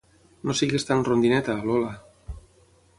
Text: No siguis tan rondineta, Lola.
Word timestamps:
No 0.49 0.55
siguis 0.59 0.87
tan 0.89 1.05
rondineta, 1.09 1.59
Lola. 1.69 1.95